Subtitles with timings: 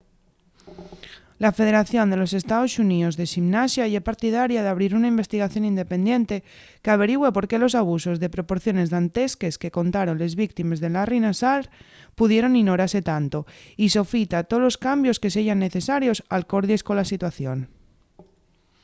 [1.43, 6.35] la federación de los estaos xuníos de ximnasia ye partidaria d'abrir una investigación independiente
[6.83, 11.63] qu'averigüe por qué los abusos de proporciones dantesques que contaron les víctimes de larry nassar
[12.19, 13.37] pudieron inorase tanto
[13.83, 17.57] y sofita tolos cambios que seyan necesarios alcordies cola situación